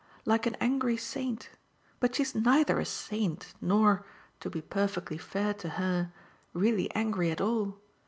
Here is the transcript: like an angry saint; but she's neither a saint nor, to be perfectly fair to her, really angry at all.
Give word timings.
like 0.25 0.47
an 0.47 0.55
angry 0.55 0.97
saint; 0.97 1.51
but 1.99 2.15
she's 2.15 2.33
neither 2.33 2.79
a 2.79 2.85
saint 2.85 3.53
nor, 3.61 4.03
to 4.39 4.49
be 4.49 4.59
perfectly 4.59 5.19
fair 5.19 5.53
to 5.53 5.69
her, 5.77 6.11
really 6.55 6.89
angry 6.95 7.29
at 7.29 7.39
all. 7.39 7.77